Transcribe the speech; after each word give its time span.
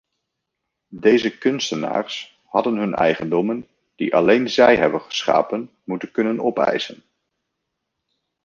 Deze 0.95 1.37
kunstenaars 1.37 2.31
hadden 2.47 2.75
hun 2.77 2.93
eigendommen, 2.93 3.67
die 3.95 4.15
alleen 4.15 4.49
zij 4.49 4.75
hebben 4.75 5.01
geschapen, 5.01 5.69
moeten 5.83 6.11
kunnen 6.11 6.39
opeisen. 6.39 7.03